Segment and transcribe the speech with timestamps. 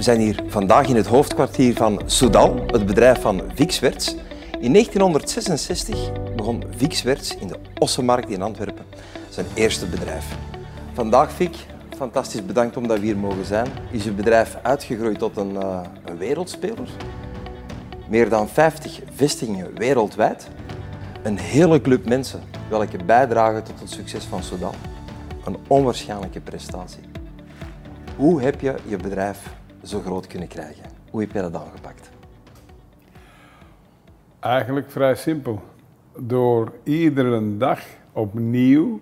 [0.00, 4.14] We zijn hier vandaag in het hoofdkwartier van Soudal, het bedrijf van Vixwerts.
[4.60, 8.84] In 1966 begon Vixwerts in de Ossenmarkt in Antwerpen
[9.28, 10.36] zijn eerste bedrijf.
[10.92, 11.56] Vandaag, Vic,
[11.96, 13.66] fantastisch bedankt omdat we hier mogen zijn.
[13.90, 16.88] Is uw bedrijf uitgegroeid tot een, uh, een wereldspeler?
[18.08, 20.48] Meer dan 50 vestigingen wereldwijd.
[21.22, 24.74] Een hele club mensen welke bijdragen tot het succes van Soudal.
[25.44, 27.02] Een onwaarschijnlijke prestatie.
[28.16, 30.84] Hoe heb je je bedrijf zo groot kunnen krijgen?
[31.10, 32.10] Hoe heb je dat aangepakt?
[34.40, 35.62] Eigenlijk vrij simpel.
[36.18, 37.80] Door iedere dag
[38.12, 39.00] opnieuw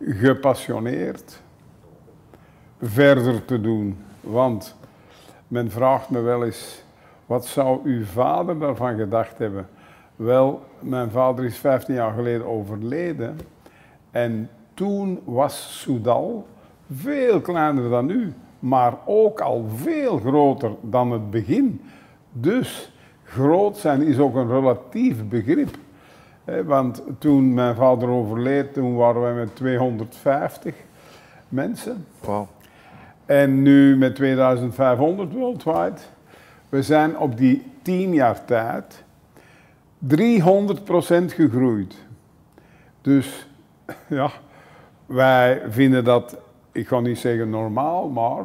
[0.00, 1.40] gepassioneerd
[2.80, 3.96] verder te doen.
[4.20, 4.76] Want
[5.48, 6.82] men vraagt me wel eens,
[7.26, 9.68] wat zou uw vader daarvan gedacht hebben?
[10.16, 13.38] Wel, mijn vader is 15 jaar geleden overleden.
[14.10, 16.46] En toen was Soudal
[16.92, 18.32] veel kleiner dan nu,
[18.62, 21.80] maar ook al veel groter dan het begin.
[22.32, 22.92] Dus
[23.24, 25.76] groot zijn is ook een relatief begrip.
[26.64, 30.74] Want toen mijn vader overleed, toen waren wij met 250
[31.48, 32.06] mensen.
[32.20, 32.46] Wow.
[33.26, 36.00] En nu met 2500 worldwide.
[36.68, 39.04] We zijn op die 10 jaar tijd
[39.98, 40.14] 300%
[41.26, 41.94] gegroeid.
[43.00, 43.48] Dus
[44.08, 44.30] ja,
[45.06, 46.36] wij vinden dat,
[46.72, 48.44] ik ga niet zeggen normaal, maar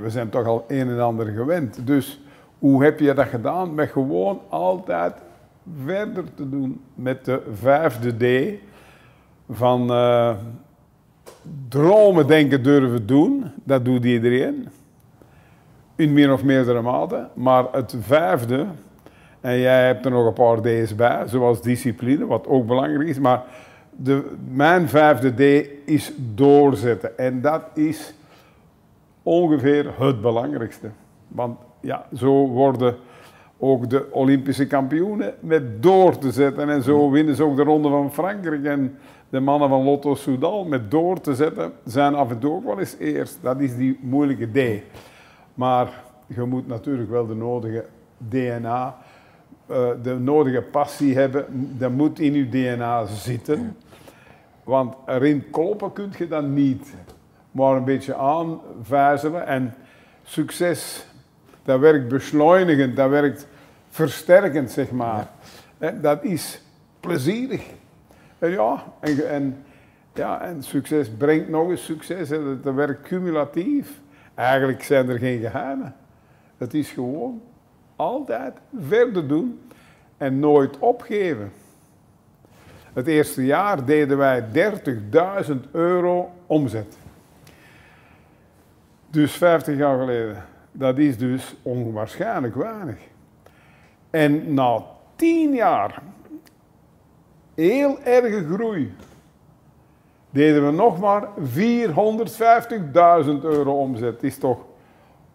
[0.00, 1.86] we zijn toch al een en ander gewend.
[1.86, 2.20] Dus
[2.58, 3.74] hoe heb je dat gedaan?
[3.74, 5.14] Met gewoon altijd
[5.84, 8.54] verder te doen met de vijfde D
[9.50, 10.34] van uh,
[11.68, 13.44] dromen, denken, durven doen.
[13.64, 14.68] Dat doet iedereen.
[15.96, 17.28] In meer of meerdere mate.
[17.34, 18.66] Maar het vijfde,
[19.40, 23.18] en jij hebt er nog een paar D's bij, zoals discipline, wat ook belangrijk is.
[23.18, 23.42] Maar
[23.96, 27.18] de, mijn vijfde D is doorzetten.
[27.18, 28.14] En dat is
[29.22, 30.90] ongeveer het belangrijkste.
[31.28, 32.96] Want ja, zo worden
[33.58, 36.68] ook de Olympische kampioenen met door te zetten.
[36.68, 38.64] En zo winnen ze ook de Ronde van Frankrijk.
[38.64, 38.98] En
[39.28, 42.78] de mannen van Lotto Soudal met door te zetten zijn af en toe ook wel
[42.78, 43.38] eens eerst.
[43.42, 44.82] Dat is die moeilijke D.
[45.54, 47.84] Maar je moet natuurlijk wel de nodige
[48.18, 48.96] DNA,
[49.70, 51.46] uh, de nodige passie hebben.
[51.78, 53.76] Dat moet in je DNA zitten.
[54.64, 56.94] Want erin kloppen kun je dat niet.
[57.50, 59.46] Maar een beetje aanvijzelen.
[59.46, 59.74] En
[60.22, 61.06] succes,
[61.62, 63.46] dat werkt beschleunigend, dat werkt
[63.88, 65.28] versterkend, zeg maar.
[66.00, 66.62] Dat is
[67.00, 67.62] plezierig.
[68.38, 69.64] En ja, en, en,
[70.14, 72.28] ja, en succes brengt nog eens succes.
[72.62, 74.00] Dat werkt cumulatief.
[74.34, 75.94] Eigenlijk zijn er geen geheimen.
[76.58, 77.42] Het is gewoon
[77.96, 79.60] altijd verder doen
[80.16, 81.52] en nooit opgeven.
[82.92, 84.44] Het eerste jaar deden wij
[85.44, 86.98] 30.000 euro omzet.
[89.10, 90.44] Dus 50 jaar geleden.
[90.72, 92.98] Dat is dus onwaarschijnlijk weinig.
[94.10, 94.82] En na
[95.16, 96.02] 10 jaar
[97.54, 98.94] heel erge groei
[100.30, 101.30] deden we nog maar 450.000
[103.42, 104.22] euro omzet.
[104.22, 104.58] Is toch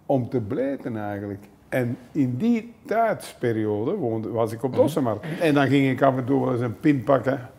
[0.06, 1.44] om te blijten eigenlijk.
[1.70, 5.26] En in die tijdsperiode woonde, was ik op Dossemarkt.
[5.40, 7.50] En dan ging ik af en toe wel eens een pin pakken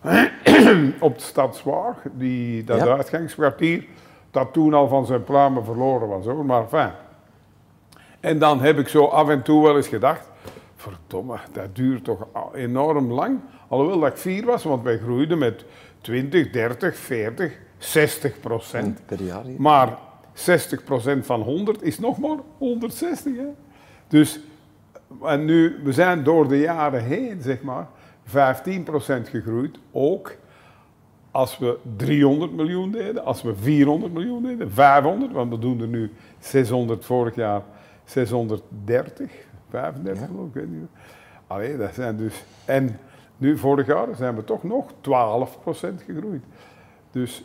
[1.00, 2.96] op de Stadswaag, die, dat ja.
[2.96, 3.86] uitgangskwartier,
[4.30, 6.92] dat toen al van zijn pluimen verloren was hoor, maar fijn.
[8.20, 10.30] En dan heb ik zo af en toe wel eens gedacht,
[10.76, 13.40] verdomme, dat duurt toch enorm lang.
[13.68, 15.64] Alhoewel dat ik vier was, want wij groeiden met
[16.00, 19.00] 20, 30, 40, 60 procent.
[19.06, 19.44] Per jaar.
[19.58, 19.98] Maar
[20.38, 23.36] 60 procent van 100 is nog maar 160.
[23.36, 23.46] Hè?
[24.08, 24.40] Dus,
[25.22, 27.86] en nu, we zijn door de jaren heen, zeg maar,
[28.24, 29.78] 15 procent gegroeid.
[29.92, 30.36] Ook
[31.30, 35.86] als we 300 miljoen deden, als we 400 miljoen deden, 500, want we doen er
[35.86, 37.62] nu 600 vorig jaar,
[38.04, 39.30] 630,
[39.68, 40.44] 35 ja.
[40.44, 40.88] ik weet niet.
[41.46, 42.98] Allee, dat zijn dus, en
[43.36, 44.94] nu vorig jaar zijn we toch nog 12%
[46.06, 46.42] gegroeid.
[47.10, 47.44] Dus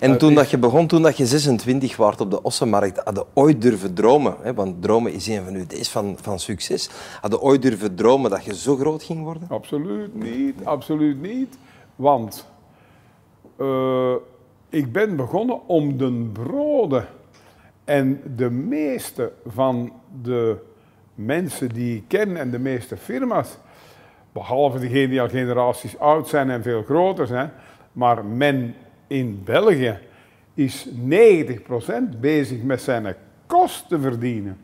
[0.00, 3.24] en toen dat je begon, toen dat je 26 was op de Ossenmarkt, had je
[3.34, 6.90] ooit durven dromen, hè, want dromen is een van uw D's van, van succes,
[7.20, 9.48] had je ooit durven dromen dat je zo groot ging worden?
[9.48, 11.58] Absoluut niet, absoluut niet.
[11.96, 12.46] Want
[13.60, 14.14] uh,
[14.68, 17.06] ik ben begonnen om de broden.
[17.84, 19.92] En de meeste van
[20.22, 20.56] de
[21.14, 23.58] mensen die ik ken en de meeste firma's,
[24.32, 27.52] behalve degenen die al generaties oud zijn en veel groter zijn,
[27.92, 28.74] maar men
[29.10, 29.98] in België
[30.54, 30.90] is 90%
[32.20, 33.14] bezig met zijn
[33.46, 34.58] kosten verdienen.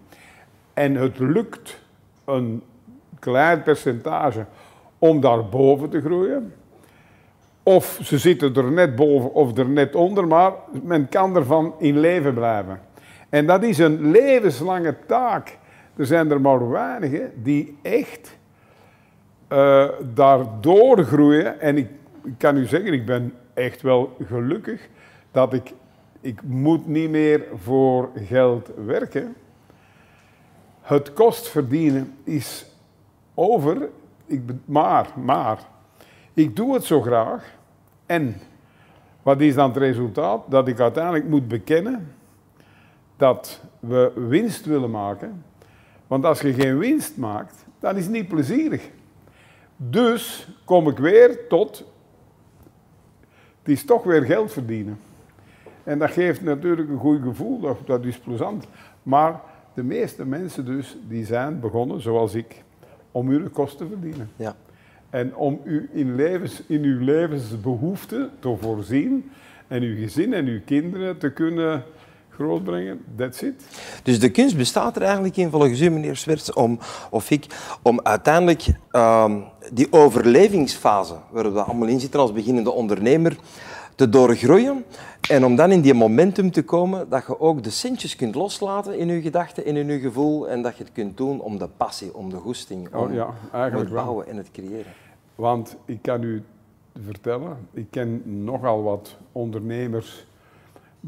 [0.74, 1.80] En het lukt
[2.24, 2.62] een
[3.18, 4.44] klein percentage
[4.98, 6.54] om daarboven te groeien.
[7.62, 10.52] Of ze zitten er net boven of er net onder, maar
[10.82, 12.80] men kan ervan in leven blijven.
[13.28, 15.58] En dat is een levenslange taak.
[15.96, 18.36] Er zijn er maar weinigen die echt
[19.52, 21.60] uh, daardoor groeien.
[21.60, 21.88] En ik,
[22.24, 24.88] ik kan u zeggen, ik ben echt wel gelukkig
[25.30, 25.72] dat ik,
[26.20, 29.36] ik moet niet meer voor geld werken.
[30.80, 32.66] Het kost verdienen is
[33.34, 33.88] over,
[34.26, 35.58] ik, maar, maar,
[36.34, 37.54] ik doe het zo graag.
[38.06, 38.34] En
[39.22, 40.44] wat is dan het resultaat?
[40.48, 42.14] Dat ik uiteindelijk moet bekennen
[43.16, 45.44] dat we winst willen maken.
[46.06, 48.90] Want als je geen winst maakt, dan is het niet plezierig.
[49.76, 51.84] Dus kom ik weer tot,
[53.66, 54.98] het is toch weer geld verdienen.
[55.84, 58.66] En dat geeft natuurlijk een goed gevoel, dat, dat is plezant.
[59.02, 59.40] Maar
[59.74, 62.62] de meeste mensen dus, die zijn begonnen, zoals ik,
[63.12, 64.30] om hun kosten te verdienen.
[64.36, 64.56] Ja.
[65.10, 69.30] En om u in, levens, in uw levensbehoeften te voorzien
[69.68, 71.82] en uw gezin en uw kinderen te kunnen
[72.36, 73.04] grootbrengen.
[73.16, 73.54] That's it.
[74.02, 76.78] Dus de kunst bestaat er eigenlijk in, volgens u, meneer Swerts, om,
[77.10, 77.46] of ik,
[77.82, 79.40] om uiteindelijk ehm,
[79.72, 83.36] die overlevingsfase, waar we allemaal in zitten als beginnende ondernemer,
[83.94, 84.84] te doorgroeien.
[85.28, 88.98] En om dan in die momentum te komen dat je ook de centjes kunt loslaten
[88.98, 90.48] in je gedachten en in je gevoel.
[90.48, 93.10] En dat je het kunt doen om de passie, om de goesting, oh, om,
[93.52, 94.92] het bouwen en het creëren.
[95.34, 96.42] Want ik kan u
[97.04, 100.26] vertellen, ik ken nogal wat ondernemers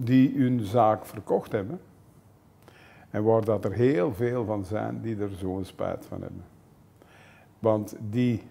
[0.04, 1.80] die hun zaak verkocht hebben.
[3.10, 6.44] En waar dat er heel veel van zijn die er zo'n spijt van hebben.
[7.58, 8.42] Want die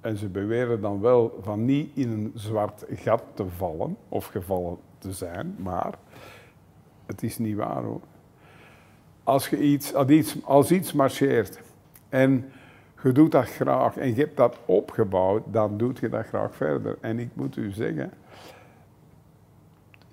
[0.00, 4.76] en ze beweren dan wel van niet in een zwart gat te vallen of gevallen
[4.98, 5.94] te zijn, maar
[7.06, 8.00] het is niet waar hoor.
[9.22, 11.60] Als, je iets, als, iets, als iets marcheert
[12.08, 12.50] en
[13.02, 16.96] je doet dat graag en je hebt dat opgebouwd, dan doe je dat graag verder.
[17.00, 18.12] En ik moet u zeggen,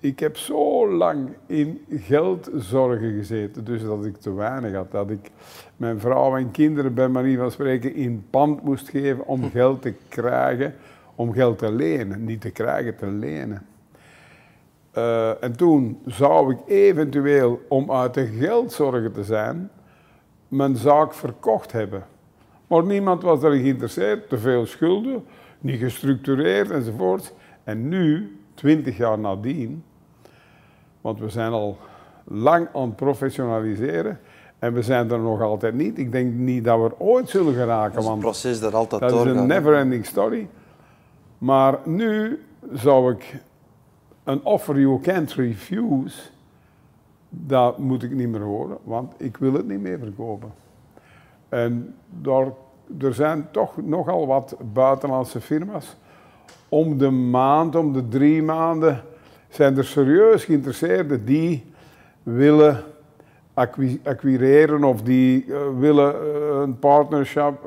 [0.00, 4.90] ik heb zo lang in geldzorgen gezeten, dus dat ik te weinig had.
[4.90, 5.30] Dat ik
[5.76, 9.94] mijn vrouw en kinderen bij manier van spreken in pand moest geven om geld te
[10.08, 10.74] krijgen,
[11.14, 12.24] om geld te lenen.
[12.24, 13.66] Niet te krijgen, te lenen.
[14.96, 19.70] Uh, en toen zou ik eventueel, om uit de geldzorgen te zijn,
[20.48, 22.04] mijn zaak verkocht hebben.
[22.66, 25.24] Maar niemand was erin geïnteresseerd, te veel schulden,
[25.60, 27.34] niet gestructureerd enzovoort.
[27.64, 29.84] En nu, twintig jaar nadien,
[31.00, 31.76] want we zijn al
[32.24, 34.20] lang aan het professionaliseren.
[34.58, 35.98] En we zijn er nog altijd niet.
[35.98, 37.94] Ik denk niet dat we er ooit zullen geraken.
[37.94, 40.48] Dat is een proces dat altijd Dat is een never-ending story.
[41.38, 42.42] Maar nu
[42.72, 43.42] zou ik
[44.24, 46.20] een offer you can't refuse,
[47.28, 50.52] dat moet ik niet meer horen, want ik wil het niet meer verkopen.
[51.48, 52.46] En daar,
[53.00, 55.96] er zijn toch nogal wat buitenlandse firma's.
[56.68, 59.02] Om de maand, om de drie maanden
[59.48, 61.64] zijn er serieus geïnteresseerden die
[62.22, 62.84] willen
[64.02, 67.64] acquireren of die uh, willen uh, een partnerschap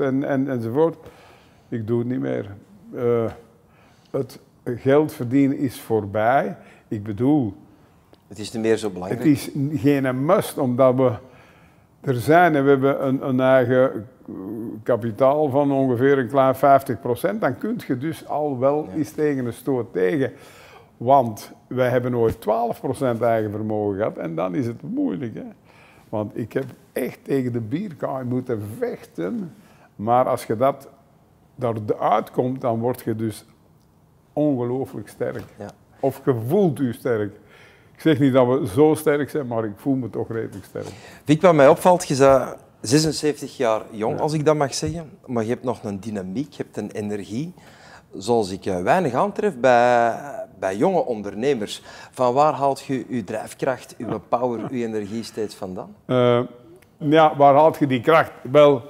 [0.00, 0.96] uh, en, en, enzovoort.
[1.68, 2.50] Ik doe het niet meer.
[4.10, 6.56] het geld verdienen is voorbij.
[6.88, 7.54] Ik bedoel...
[8.28, 9.24] Het is niet meer zo belangrijk.
[9.24, 9.50] Het is
[9.82, 11.12] geen must, omdat we
[12.00, 14.08] er zijn en we hebben een, een eigen
[14.82, 18.96] kapitaal van ongeveer een klein 50%, dan kun je dus al wel ja.
[18.96, 20.32] eens tegen een stoot tegen.
[20.96, 25.34] Want wij hebben ooit 12% eigen vermogen gehad en dan is het moeilijk.
[25.34, 25.44] Hè?
[26.08, 29.54] Want ik heb echt tegen de bierkaai moeten vechten.
[29.96, 30.88] Maar als je dat
[31.86, 33.44] eruit komt, dan word je dus
[34.32, 35.44] ongelooflijk sterk.
[35.58, 35.70] Ja.
[36.00, 37.36] Of je voelt u sterk.
[37.98, 40.86] Ik zeg niet dat we zo sterk zijn, maar ik voel me toch redelijk sterk.
[41.24, 42.08] Weet wat mij opvalt?
[42.08, 45.10] Je bent 76 jaar jong, als ik dat mag zeggen.
[45.26, 47.54] Maar je hebt nog een dynamiek, je hebt een energie
[48.14, 50.14] zoals ik eh, weinig aantref bij,
[50.58, 51.82] bij jonge ondernemers.
[52.10, 55.94] Van waar haalt je uw drijfkracht, uw power, uw energie steeds vandaan?
[56.06, 56.40] Uh,
[56.96, 58.32] ja, waar haalt je die kracht?
[58.42, 58.82] Wel,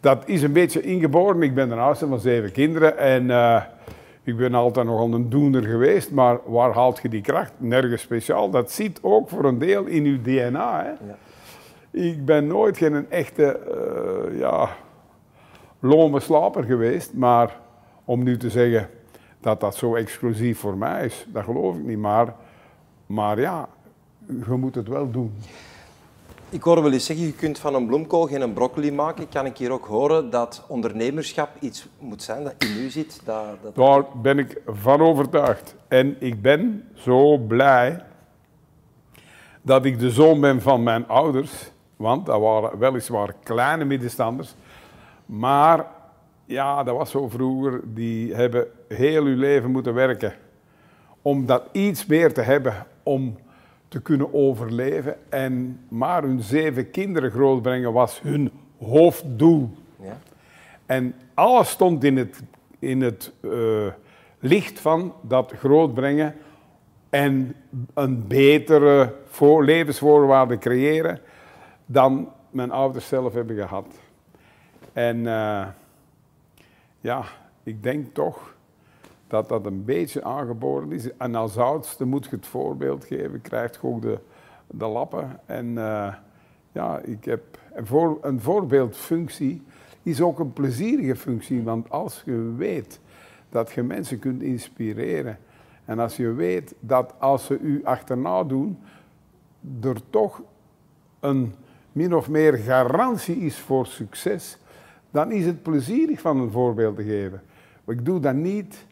[0.00, 1.42] dat is een beetje ingeboren.
[1.42, 3.62] Ik ben de oudste van zeven kinderen en uh,
[4.24, 6.10] ik ben altijd nogal een doener geweest.
[6.10, 7.52] Maar waar haalt je die kracht?
[7.56, 8.50] Nergens speciaal.
[8.50, 10.82] Dat zit ook voor een deel in uw DNA.
[10.82, 10.90] Hè?
[10.90, 11.16] Ja.
[11.90, 13.60] Ik ben nooit geen echte,
[14.30, 14.68] uh, ja,
[15.80, 17.60] lome slaper geweest, maar
[18.04, 18.88] om nu te zeggen
[19.40, 21.98] dat dat zo exclusief voor mij is, dat geloof ik niet.
[21.98, 22.34] Maar,
[23.06, 23.68] maar ja,
[24.26, 25.32] je moet het wel doen.
[26.54, 29.28] Ik hoor wel eens zeggen, je kunt van een bloemkool geen broccoli maken.
[29.28, 33.20] Kan ik hier ook horen dat ondernemerschap iets moet zijn dat in u zit?
[33.24, 33.74] Dat, dat...
[33.74, 35.74] Daar ben ik van overtuigd.
[35.88, 38.04] En ik ben zo blij
[39.62, 41.70] dat ik de zoon ben van mijn ouders.
[41.96, 44.54] Want dat waren weliswaar kleine middenstanders.
[45.26, 45.86] Maar
[46.44, 50.34] ja, dat was zo vroeger, die hebben heel hun leven moeten werken
[51.22, 53.36] om dat iets meer te hebben, om
[53.88, 55.16] te kunnen overleven.
[55.30, 59.70] En maar hun zeven kinderen grootbrengen was hun hoofddoel.
[60.00, 60.18] Ja.
[60.86, 62.42] En alles stond in het,
[62.78, 63.86] in het eh,
[64.38, 66.34] licht van dat grootbrengen
[67.10, 67.54] en
[67.94, 71.20] een betere voor, levensvoorwaarden creëren
[71.86, 73.86] dan mijn ouders zelf hebben gehad.
[74.92, 75.66] En eh,
[77.00, 77.24] ja,
[77.62, 78.53] ik denk toch
[79.34, 81.16] dat dat een beetje aangeboren is.
[81.16, 84.18] En als oudste moet je het voorbeeld geven, krijgt ook de,
[84.66, 85.40] de lappen.
[85.46, 86.14] En eh,
[86.72, 89.62] ja, ik heb een, voor, een voorbeeldfunctie
[90.02, 93.00] is ook een plezierige functie, want als je weet
[93.48, 95.38] dat je mensen kunt inspireren
[95.84, 98.78] en als je weet dat als ze u achterna doen,
[99.80, 100.42] er toch
[101.20, 101.54] een
[101.92, 104.58] min of meer garantie is voor succes,
[105.10, 107.42] dan is het plezierig van een voorbeeld te geven.
[107.86, 108.86] Ik doe dat niet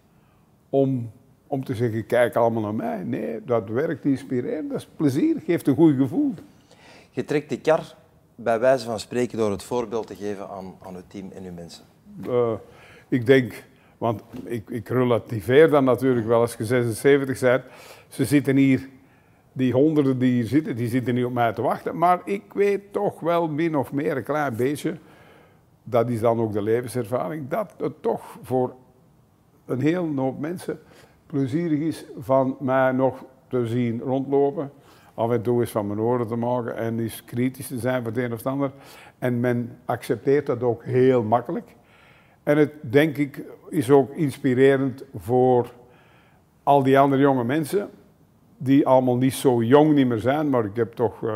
[0.72, 1.10] om,
[1.46, 3.02] om te zeggen, kijk allemaal naar mij.
[3.02, 6.34] Nee, dat werkt inspirerend, dat is plezierig, geeft een goed gevoel.
[7.10, 7.94] Je trekt de kar
[8.34, 11.52] bij wijze van spreken door het voorbeeld te geven aan, aan uw team en uw
[11.52, 11.84] mensen.
[12.26, 12.52] Uh,
[13.08, 13.64] ik denk,
[13.98, 17.62] want ik, ik relativeer dan natuurlijk wel als je 76 bent.
[18.08, 18.88] Ze zitten hier,
[19.52, 21.98] die honderden die hier zitten, die zitten niet op mij te wachten.
[21.98, 24.96] Maar ik weet toch wel min of meer een klein beetje,
[25.84, 28.74] dat is dan ook de levenservaring, dat het toch voor
[29.66, 30.80] een heel hoop mensen
[31.26, 34.72] plezierig is van mij nog te zien rondlopen.
[35.14, 38.12] Af en toe is van mijn oren te maken en is kritisch te zijn voor
[38.12, 38.70] het een of ander.
[39.18, 41.74] En men accepteert dat ook heel makkelijk.
[42.42, 45.72] En het, denk ik, is ook inspirerend voor
[46.62, 47.90] al die andere jonge mensen,
[48.56, 51.34] die allemaal niet zo jong niet meer zijn, maar ik heb toch, uh,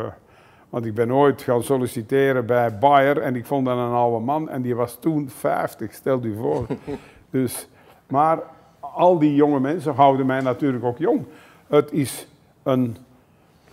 [0.69, 4.49] want ik ben ooit gaan solliciteren bij Bayer en ik vond dan een oude man
[4.49, 6.65] en die was toen 50, stel u voor.
[7.29, 7.69] dus,
[8.07, 8.39] maar
[8.79, 11.25] al die jonge mensen houden mij natuurlijk ook jong.
[11.67, 12.27] Het is
[12.63, 12.97] een,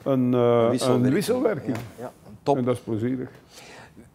[0.02, 1.06] een, uh, wisselwerking.
[1.06, 1.76] Een wisselwerking.
[1.76, 2.12] Ja, ja,
[2.42, 2.56] top.
[2.56, 3.28] En dat is plezierig.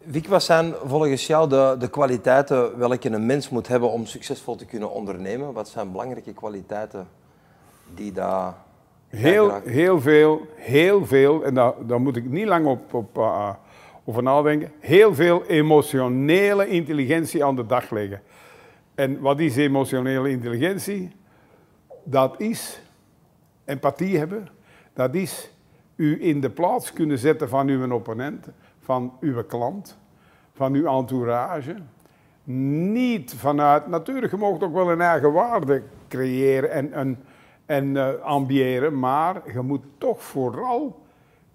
[0.09, 4.55] Vic, wat zijn volgens jou de, de kwaliteiten welke een mens moet hebben om succesvol
[4.55, 5.53] te kunnen ondernemen?
[5.53, 7.07] Wat zijn belangrijke kwaliteiten
[7.93, 8.53] die daar.
[9.07, 13.49] Heel, heel veel, heel veel, en daar, daar moet ik niet lang op, op uh,
[14.03, 18.21] over nadenken, heel veel emotionele intelligentie aan de dag leggen.
[18.99, 21.11] En wat is emotionele intelligentie?
[22.03, 22.81] Dat is
[23.65, 24.47] empathie hebben,
[24.93, 25.51] dat is
[25.95, 28.47] u in de plaats kunnen zetten van uw opponent
[28.79, 29.97] van uw klant,
[30.53, 31.75] van uw entourage.
[32.43, 37.23] Niet vanuit, natuurlijk, je mag ook wel een eigen waarde creëren en,
[37.65, 41.05] en, uh, ambiëren, maar je moet toch vooral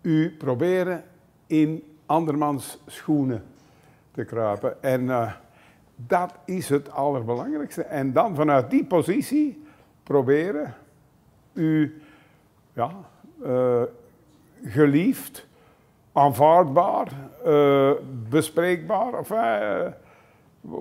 [0.02, 1.04] u proberen
[1.46, 3.44] in andermans schoenen
[4.10, 4.82] te kruipen.
[4.82, 5.32] En uh,
[5.96, 7.82] dat is het allerbelangrijkste.
[7.82, 9.62] En dan vanuit die positie
[10.02, 10.74] proberen
[11.52, 12.02] u
[12.72, 12.90] ja,
[13.42, 13.82] uh,
[14.64, 15.46] geliefd
[16.12, 17.12] aanvaardbaar,
[17.46, 17.90] uh,
[18.28, 19.14] bespreekbaar.
[19.14, 19.92] Enfin,
[20.62, 20.78] uh,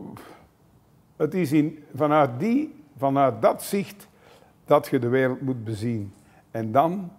[1.15, 4.07] het is in, vanuit, die, vanuit dat zicht
[4.65, 6.13] dat je de wereld moet bezien.
[6.51, 7.11] En dan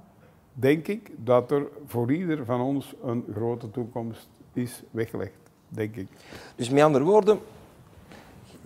[0.53, 6.09] denk ik dat er voor ieder van ons een grote toekomst is weggelegd, denk ik.
[6.57, 7.39] Dus met andere woorden,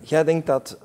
[0.01, 0.77] jij denkt dat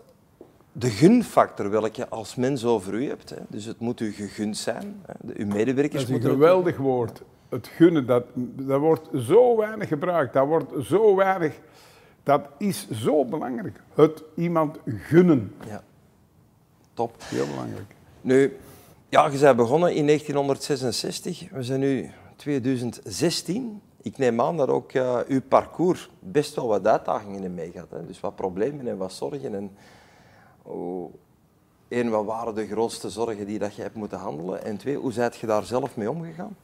[0.73, 4.57] de gunfactor welke je als mens over u hebt, hè, dus het moet u gegund
[4.57, 6.13] zijn, hè, uw medewerkers moeten...
[6.13, 7.23] Dat is een geweldig woord
[7.55, 10.33] het gunnen, dat, dat wordt zo weinig gebruikt.
[10.33, 11.61] Dat wordt zo weinig.
[12.23, 13.81] Dat is zo belangrijk.
[13.95, 15.55] Het iemand gunnen.
[15.67, 15.83] Ja.
[16.95, 17.17] Top.
[17.23, 17.95] Heel belangrijk.
[18.21, 18.57] Nu,
[19.09, 21.51] ja, je bent begonnen in 1966.
[21.51, 23.81] We zijn nu 2016.
[24.05, 27.91] Ik neem aan dat ook uh, uw parcours best wel wat uitdagingen in mee gaat.
[27.91, 28.07] Hè?
[28.07, 29.55] Dus wat problemen en wat zorgen.
[29.55, 29.77] En,
[30.63, 31.15] oh,
[31.89, 34.65] één, wat waren de grootste zorgen die dat je hebt moeten handelen?
[34.65, 36.57] En twee, hoe zijt je daar zelf mee omgegaan?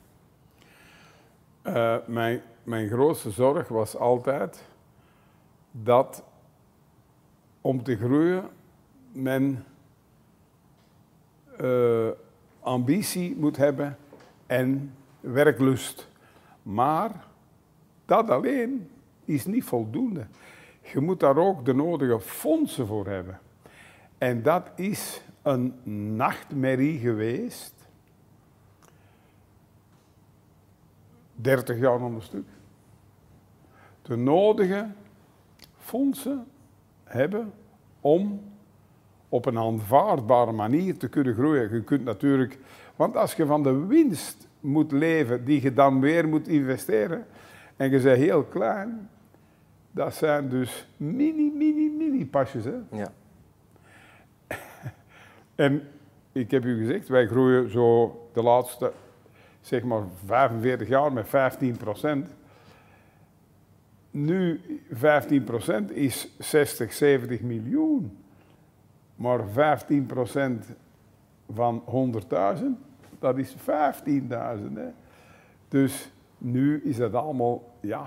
[1.63, 4.65] Uh, mijn, mijn grootste zorg was altijd
[5.71, 6.23] dat
[7.61, 8.49] om te groeien
[9.13, 9.65] men
[11.61, 12.09] uh,
[12.61, 13.99] ambitie moet hebben
[14.47, 16.09] en werklust.
[16.63, 17.29] Maar
[18.11, 18.91] dat alleen
[19.25, 20.27] is niet voldoende.
[20.93, 23.39] Je moet daar ook de nodige fondsen voor hebben.
[24.19, 25.75] En dat is een
[26.17, 27.75] nachtmerrie geweest
[31.35, 32.47] 30 jaar een stuk.
[34.03, 34.87] De nodige
[35.79, 36.47] fondsen
[37.05, 37.53] hebben
[38.01, 38.41] om
[39.29, 41.75] op een aanvaardbare manier te kunnen groeien.
[41.75, 42.59] Je kunt natuurlijk,
[42.97, 47.27] want als je van de winst moet leven die je dan weer moet investeren
[47.81, 49.11] en je bent heel klein,
[49.91, 52.65] dat zijn dus mini, mini, mini pasjes.
[52.65, 52.75] Hè?
[52.91, 53.13] Ja.
[55.67, 55.83] en
[56.33, 58.93] ik heb u gezegd, wij groeien zo de laatste
[59.61, 62.29] zeg maar 45 jaar met 15 procent.
[64.11, 64.61] Nu
[64.93, 68.19] 15 procent is 60, 70 miljoen.
[69.15, 70.67] Maar 15 procent
[71.53, 71.83] van
[72.59, 72.65] 100.000,
[73.19, 73.63] dat is 15.000.
[75.69, 78.07] Dus nu is dat allemaal, ja,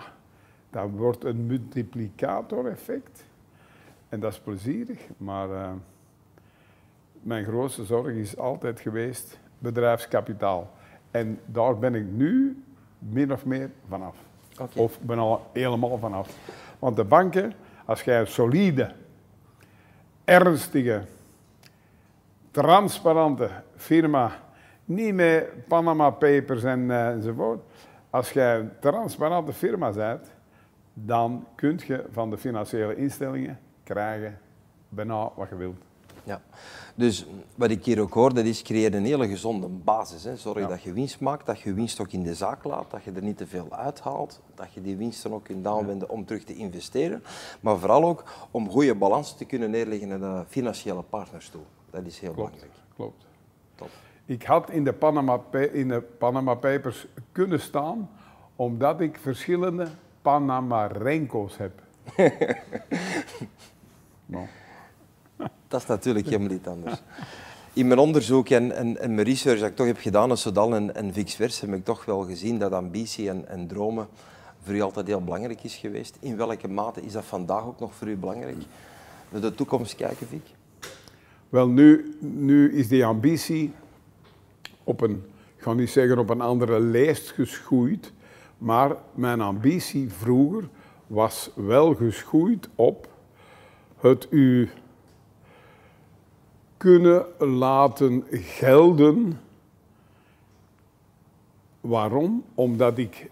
[0.69, 3.25] dat wordt een multiplicator-effect.
[4.09, 5.71] En dat is plezierig, maar uh,
[7.21, 10.71] mijn grootste zorg is altijd geweest bedrijfskapitaal.
[11.11, 12.63] En daar ben ik nu
[12.99, 14.15] min of meer vanaf.
[14.59, 14.83] Okay.
[14.83, 16.37] Of ben al helemaal vanaf.
[16.79, 17.53] Want de banken,
[17.85, 18.91] als jij een solide,
[20.23, 21.01] ernstige,
[22.51, 24.31] transparante firma,
[24.85, 27.61] niet met Panama Papers en, uh, enzovoort,
[28.13, 30.27] als jij een transparante firma bent,
[30.93, 34.39] dan kun je van de financiële instellingen krijgen
[34.89, 35.77] bijna wat je wilt.
[36.23, 36.41] Ja,
[36.95, 40.23] dus wat ik hier ook hoor, dat is creëer een hele gezonde basis.
[40.23, 40.35] Hè.
[40.35, 43.11] Zorg dat je winst maakt, dat je winst ook in de zaak laat, dat je
[43.11, 46.55] er niet te veel uithaalt, dat je die winsten ook kunt aanwenden om terug te
[46.55, 47.23] investeren,
[47.59, 51.61] maar vooral ook om goede balans te kunnen neerleggen naar de financiële partners toe.
[51.89, 52.71] Dat is heel belangrijk.
[52.95, 53.25] Klopt.
[53.75, 53.89] Top.
[54.25, 58.09] Ik had in de, Panama, in de Panama Papers kunnen staan,
[58.55, 59.87] omdat ik verschillende
[60.21, 61.81] Panama Renko's heb.
[64.25, 64.47] no.
[65.67, 67.01] Dat is natuurlijk helemaal niet anders.
[67.73, 70.75] In mijn onderzoek en, en, en, mijn research dat ik toch heb gedaan in Sodal
[70.75, 74.07] en, en Vix heb ik toch wel gezien dat ambitie en, en dromen
[74.63, 76.17] voor u altijd heel belangrijk is geweest.
[76.19, 78.57] In welke mate is dat vandaag ook nog voor u belangrijk?
[79.29, 80.41] We de toekomst kijken, Vic?
[81.49, 83.73] Wel, nu, nu is die ambitie
[84.83, 85.23] op een,
[85.55, 88.13] ik ga niet zeggen op een andere lijst geschoeid,
[88.57, 90.69] maar mijn ambitie vroeger
[91.07, 93.07] was wel geschoeid op
[93.99, 94.69] het u
[96.77, 99.39] kunnen laten gelden.
[101.81, 102.43] Waarom?
[102.55, 103.29] Omdat ik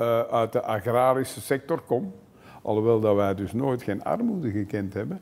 [0.00, 2.14] uh, uit de agrarische sector kom,
[2.62, 5.20] alhoewel dat wij dus nooit geen armoede gekend hebben,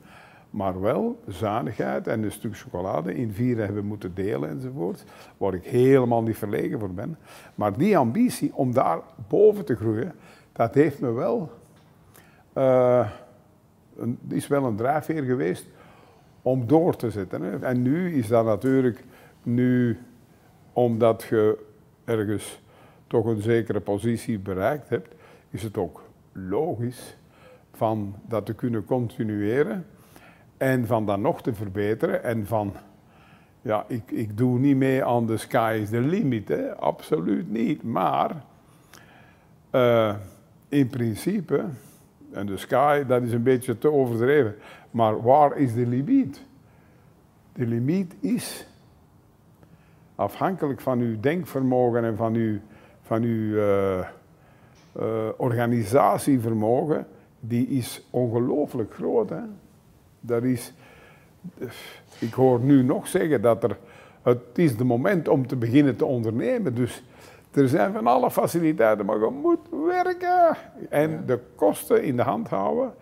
[0.54, 5.04] maar wel zuinigheid en een stuk chocolade in vieren hebben moeten delen enzovoort,
[5.36, 7.16] waar ik helemaal niet verlegen voor ben.
[7.54, 10.12] Maar die ambitie om daar boven te groeien,
[10.52, 11.50] dat heeft me wel,
[12.58, 13.10] uh,
[14.28, 15.66] is wel een drijfveer geweest
[16.42, 17.42] om door te zetten.
[17.42, 17.58] Hè.
[17.58, 19.04] En nu is dat natuurlijk,
[19.42, 19.98] nu
[20.72, 21.58] omdat je
[22.04, 22.62] ergens
[23.06, 25.14] toch een zekere positie bereikt hebt,
[25.50, 27.16] is het ook logisch
[27.72, 29.86] van dat te kunnen continueren
[30.56, 32.72] en van dat nog te verbeteren en van,
[33.62, 36.76] ja, ik, ik doe niet mee aan de sky is the limit, hè.
[36.76, 38.44] absoluut niet, maar
[39.72, 40.14] uh,
[40.68, 41.64] in principe
[42.32, 44.54] en de sky, dat is een beetje te overdreven.
[44.90, 46.44] Maar waar is de limiet?
[47.52, 48.66] De limiet is
[50.14, 52.58] afhankelijk van uw denkvermogen en van uw,
[53.02, 53.98] van uw uh,
[55.00, 57.06] uh, organisatievermogen,
[57.40, 59.30] die is ongelooflijk groot.
[59.30, 59.42] Hè?
[60.26, 60.72] Dat is,
[62.18, 63.76] ik hoor nu nog zeggen dat er,
[64.22, 66.74] het is de moment om te beginnen te ondernemen.
[66.74, 67.02] Dus
[67.50, 70.56] er zijn van alle faciliteiten, maar je moet werken
[70.88, 72.94] en de kosten in de hand houden.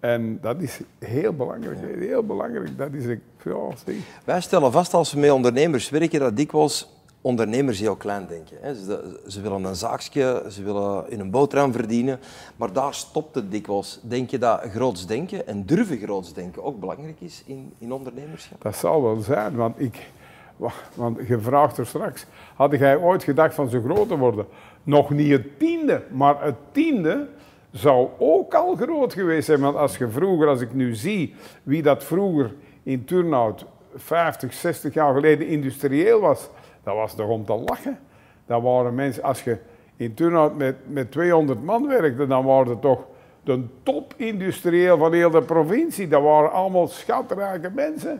[0.00, 1.78] En dat is heel belangrijk.
[1.98, 2.78] Heel belangrijk.
[2.78, 3.92] Dat is een, ja,
[4.24, 6.95] Wij stellen vast als we met ondernemers werken dat dikwijls
[7.26, 8.76] ondernemers heel klein denken.
[8.76, 12.18] Ze, ze, willen een zaakje, ze willen in een boterham verdienen,
[12.56, 14.00] maar daar stopt het dikwijls.
[14.02, 18.62] Denk je dat groots denken en durven groots denken ook belangrijk is in, in ondernemerschap?
[18.62, 20.10] Dat zal wel zijn, want ik,
[20.94, 24.46] want je vraagt er straks, had jij ooit gedacht van zo groot te worden?
[24.82, 27.28] Nog niet het tiende, maar het tiende
[27.70, 29.60] zou ook al groot geweest zijn.
[29.60, 34.94] Want als je vroeger, als ik nu zie wie dat vroeger in Turnhout 50, 60
[34.94, 36.48] jaar geleden industrieel was,
[36.86, 37.98] dat was toch om te lachen.
[38.46, 39.58] Dat waren mensen, als je
[39.96, 43.06] in Turnhout met, met 200 man werkte, dan waren het toch
[43.42, 46.08] de topindustrieel van heel de provincie.
[46.08, 48.18] Dat waren allemaal schatrijke mensen.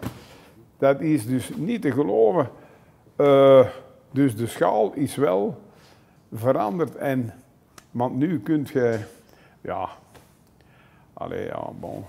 [0.79, 2.49] Dat is dus niet te geloven.
[3.17, 3.67] Uh,
[4.11, 5.59] dus de schaal is wel
[6.33, 6.97] veranderd.
[6.97, 7.35] En,
[7.91, 8.99] want nu kunt je,
[9.61, 9.89] ja,
[11.13, 12.05] allee, ja, bon.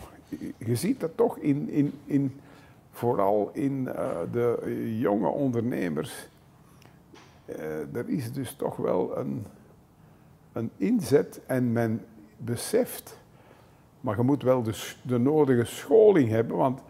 [0.58, 2.40] Je ziet dat toch in, in, in
[2.92, 4.58] vooral in uh, de
[5.00, 6.28] jonge ondernemers.
[7.50, 9.46] Uh, er is dus toch wel een,
[10.54, 12.06] een inzet en men
[12.38, 13.20] beseft,
[14.02, 16.82] maar je moet wel de, de nodige scholing hebben, want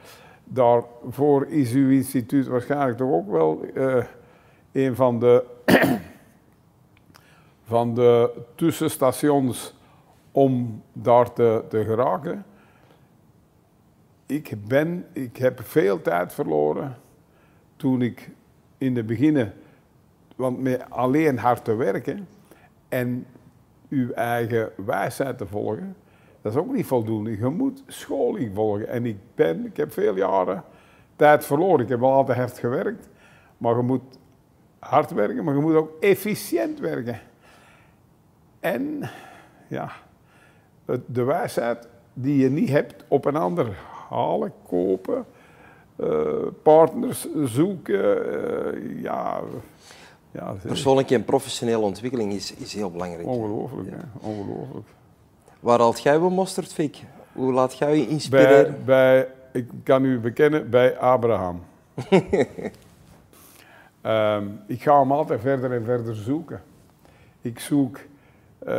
[0.44, 4.04] daarvoor is uw instituut waarschijnlijk toch ook wel uh,
[4.72, 5.46] een van de,
[7.64, 9.76] van de tussenstations
[10.32, 12.46] om daar te, te geraken.
[14.26, 16.98] Ik, ben, ik heb veel tijd verloren
[17.76, 18.30] toen ik
[18.78, 19.54] in de beginnen
[20.38, 22.28] want met alleen hard te werken
[22.90, 23.26] en
[23.90, 25.96] uw eigen wijsheid te volgen,
[26.42, 27.38] dat is ook niet voldoende.
[27.38, 28.88] Je moet scholing volgen.
[28.88, 30.64] En ik, ben, ik heb veel jaren
[31.16, 31.84] tijd verloren.
[31.84, 33.10] Ik heb wel altijd hard gewerkt.
[33.58, 34.18] Maar je moet
[34.80, 37.20] hard werken, maar je moet ook efficiënt werken.
[38.60, 39.10] En
[39.68, 39.92] ja,
[41.06, 43.78] de wijsheid die je niet hebt op een ander
[44.10, 45.26] halen, kopen,
[45.96, 46.08] uh,
[46.64, 48.26] partners zoeken.
[48.76, 49.42] Uh, ja,
[50.38, 53.28] ja, Persoonlijke en professionele ontwikkeling is, is heel belangrijk.
[53.28, 54.10] Ongelooflijk, ja.
[54.20, 54.88] ongelooflijk.
[55.60, 57.04] Waar haalt jij wel mosterd, Fik?
[57.32, 58.76] Hoe laat jij je inspireren?
[58.86, 61.62] Bij, bij, ik kan u bekennen, bij Abraham.
[64.02, 66.62] um, ik ga hem altijd verder en verder zoeken.
[67.42, 68.00] Ik zoek,
[68.68, 68.74] uh,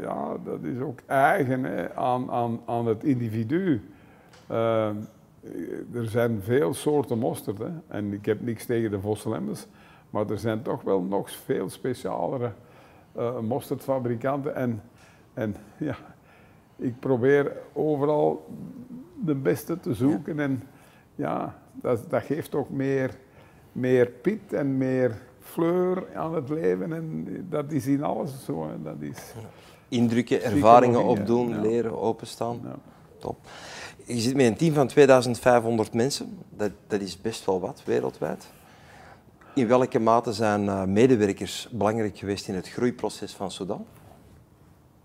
[0.00, 3.82] ja, dat is ook eigen hè, aan, aan, aan het individu.
[4.50, 4.86] Uh,
[5.94, 7.58] er zijn veel soorten mosterd.
[7.58, 9.66] Hè, en ik heb niks tegen de Vosselemmers.
[10.10, 12.52] Maar er zijn toch wel nog veel specialere
[13.16, 14.54] uh, mosterdfabrikanten.
[14.54, 14.82] En,
[15.34, 15.96] en ja,
[16.76, 18.46] ik probeer overal
[19.24, 20.40] de beste te zoeken.
[20.40, 20.62] En
[21.14, 23.14] ja, dat, dat geeft ook meer,
[23.72, 26.92] meer pit en meer fleur aan het leven.
[26.92, 28.68] En dat is in alles zo.
[28.82, 29.34] Dat is
[29.88, 32.60] Indrukken, ervaringen opdoen, leren, openstaan.
[32.64, 32.76] Ja.
[33.18, 33.36] Top.
[34.04, 36.38] Je zit met een team van 2500 mensen.
[36.56, 38.48] Dat, dat is best wel wat wereldwijd.
[39.54, 43.86] In welke mate zijn eh, medewerkers belangrijk geweest in het groeiproces van Sudan?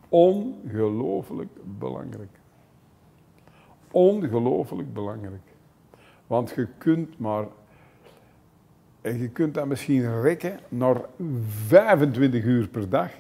[0.10, 2.30] Ongelooflijk belangrijk.
[3.92, 5.42] Ongelooflijk belangrijk.
[6.28, 7.46] Want je kunt maar.
[9.02, 11.02] En je kunt dat misschien rekken naar
[11.68, 13.12] 25 uur per dag.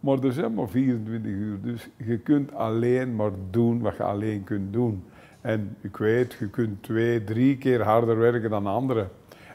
[0.00, 1.60] Maar er zijn maar 24 uur.
[1.60, 5.04] Dus je kunt alleen maar doen wat je alleen kunt doen.
[5.40, 9.10] En ik weet, je kunt twee, drie keer harder werken dan anderen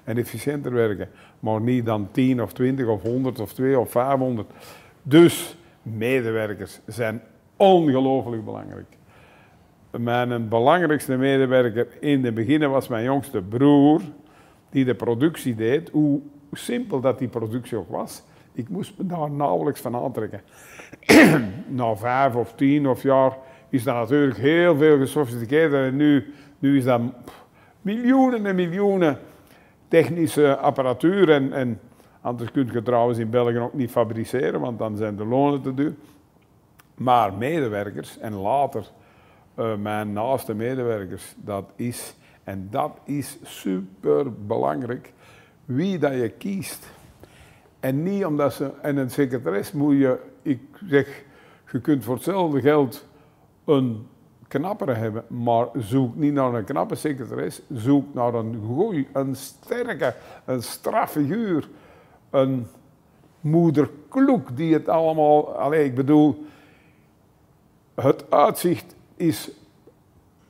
[0.09, 1.09] en efficiënter werken.
[1.39, 4.47] Maar niet dan 10 of 20 of 100 of 2 of 500.
[5.03, 7.21] Dus medewerkers zijn
[7.57, 8.97] ongelooflijk belangrijk.
[9.97, 14.01] Mijn belangrijkste medewerker in het begin was mijn jongste broer,
[14.69, 15.89] die de productie deed.
[15.89, 20.41] Hoe simpel dat die productie ook was, ik moest me daar nauwelijks van aantrekken.
[21.67, 23.37] Na vijf of tien of jaar
[23.69, 27.01] is dat natuurlijk heel veel gesofisticeerder en nu, nu is dat
[27.81, 29.17] miljoenen en miljoenen
[29.89, 31.29] technische apparatuur.
[31.29, 31.79] En, en
[32.21, 35.73] anders kun je trouwens in België ook niet fabriceren, want dan zijn de lonen te
[35.73, 35.93] duur.
[36.95, 38.91] Maar medewerkers en later
[39.59, 45.13] uh, mijn naaste medewerkers, dat is, en dat is super belangrijk,
[45.65, 46.87] wie dat je kiest.
[47.79, 51.23] En niet omdat ze, en een secretaris moet je, ik zeg,
[51.71, 53.07] je kunt voor hetzelfde geld
[53.65, 54.07] een
[54.49, 60.15] knappere hebben, maar zoek niet naar een knappe secretaris, zoek naar een goeie, een sterke,
[60.45, 61.69] een straffiguur,
[62.29, 62.67] een
[63.41, 66.45] moederkloek die het allemaal, alleen ik bedoel,
[67.95, 69.51] het uitzicht is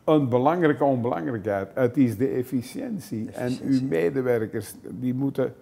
[0.04, 1.70] een belangrijke onbelangrijkheid.
[1.74, 3.32] Het is de efficiëntie.
[3.32, 5.56] En uw medewerkers, die moeten,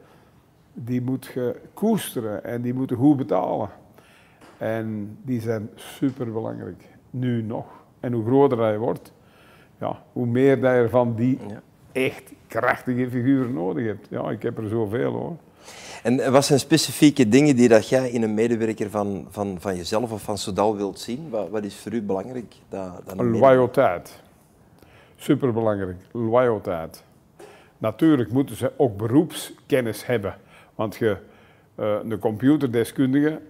[0.74, 3.70] die moet je koesteren en die moeten goed betalen.
[4.58, 7.86] En die zijn superbelangrijk, nu nog.
[8.08, 9.12] En hoe groter hij wordt,
[9.80, 11.40] ja, hoe meer dat je van die
[11.92, 14.08] echt krachtige figuren nodig hebt.
[14.10, 15.36] Ja, ik heb er zoveel hoor.
[16.04, 20.12] En wat zijn specifieke dingen die dat jij in een medewerker van, van, van jezelf
[20.12, 21.30] of van Sodal wilt zien?
[21.30, 22.56] Wat, wat is voor u belangrijk?
[22.70, 24.22] Dat, dat Loyaliteit.
[25.16, 25.98] Superbelangrijk.
[26.12, 27.04] Loyaliteit.
[27.78, 30.36] Natuurlijk moeten ze ook beroepskennis hebben.
[30.76, 31.18] Want je,
[31.80, 33.42] uh, een computerdeskundige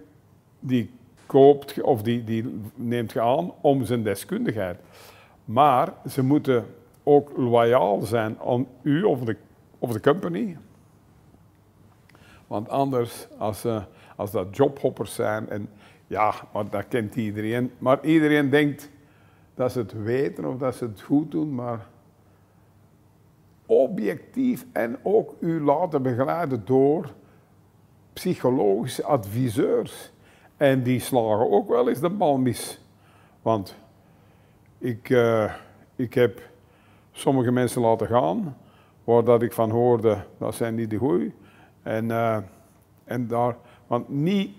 [0.60, 0.90] die
[1.28, 4.78] koopt of die, die neemt je aan om zijn deskundigheid.
[5.44, 6.66] Maar ze moeten
[7.02, 9.36] ook loyaal zijn aan u of de,
[9.78, 10.56] of de company.
[12.46, 13.82] Want anders, als, uh,
[14.16, 15.68] als dat jobhoppers zijn, en
[16.06, 17.70] ja, maar dat kent iedereen.
[17.78, 18.90] Maar iedereen denkt
[19.54, 21.86] dat ze het weten of dat ze het goed doen, maar
[23.66, 27.14] objectief en ook u laten begeleiden door
[28.12, 30.12] psychologische adviseurs.
[30.58, 32.80] En die slagen ook wel eens de bal mis.
[33.42, 33.74] Want
[34.78, 35.52] ik, uh,
[35.96, 36.42] ik heb
[37.12, 38.56] sommige mensen laten gaan,
[39.04, 41.34] waar dat ik van hoorde, dat zijn niet de goeie.
[41.82, 42.36] En, uh,
[43.04, 44.50] en daar, want niet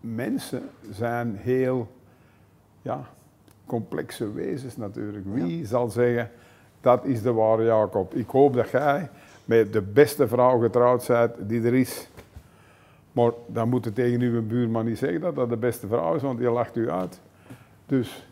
[0.00, 1.88] mensen zijn heel
[2.82, 3.08] ja,
[3.66, 5.24] complexe wezens natuurlijk.
[5.26, 6.30] Wie zal zeggen,
[6.80, 8.14] dat is de ware Jacob.
[8.14, 9.10] Ik hoop dat jij
[9.44, 12.08] met de beste vrouw getrouwd bent die er is.
[13.18, 16.22] Maar dan moet je tegen uw buurman niet zeggen dat dat de beste vrouw is,
[16.22, 17.20] want die lacht u uit.
[17.86, 18.28] Dus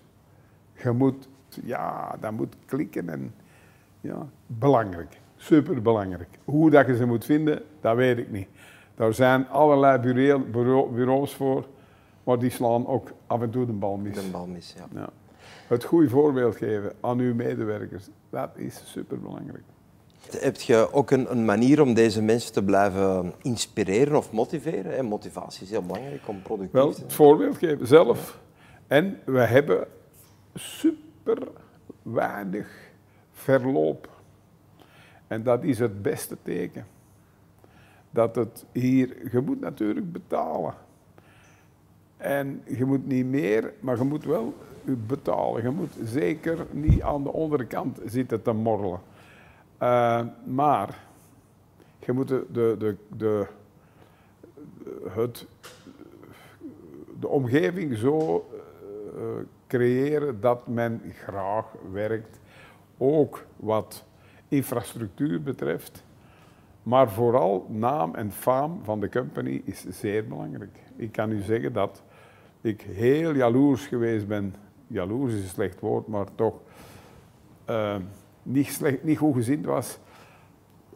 [0.82, 1.28] je moet,
[1.64, 3.34] ja, dat moet klikken en
[4.00, 5.20] ja, belangrijk.
[5.36, 6.28] super belangrijk.
[6.44, 8.48] Hoe dat je ze moet vinden, dat weet ik niet.
[8.94, 9.98] Daar zijn allerlei
[10.50, 11.66] bureau, bureaus voor,
[12.24, 14.14] maar die slaan ook af en toe de bal mis.
[14.14, 14.86] De bal mis, ja.
[14.94, 15.08] ja.
[15.68, 19.64] Het goede voorbeeld geven aan uw medewerkers, dat is super belangrijk.
[20.30, 25.04] Heb je ook een, een, manier om deze mensen te blijven inspireren of motiveren?
[25.04, 27.06] Motivatie is heel belangrijk om productief Wel, te zijn.
[27.06, 28.38] het voorbeeld geven zelf.
[28.86, 29.86] En we hebben
[30.54, 31.38] super
[32.02, 32.68] weinig
[33.32, 34.08] verloop.
[35.26, 36.86] En dat is het beste teken.
[38.10, 40.74] Dat het hier, je moet natuurlijk betalen.
[42.16, 45.62] En je moet niet meer, maar je moet wel betalen.
[45.62, 49.00] Je moet zeker niet aan de onderkant zitten te morrelen.
[49.82, 50.98] Uh, maar
[51.98, 53.46] je moet de, de, de,
[55.08, 55.46] het,
[57.20, 58.46] de omgeving zo
[59.16, 59.22] uh,
[59.66, 62.40] creëren dat men graag werkt.
[62.98, 64.04] Ook wat
[64.48, 66.04] infrastructuur betreft.
[66.82, 70.78] Maar vooral naam en faam van de company is zeer belangrijk.
[70.96, 72.02] Ik kan u zeggen dat
[72.60, 74.54] ik heel jaloers geweest ben.
[74.86, 76.60] Jaloers is een slecht woord, maar toch
[77.70, 77.96] uh,
[78.46, 79.98] niet, slecht, niet goed gezind was.